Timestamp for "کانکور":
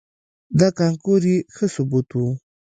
0.79-1.21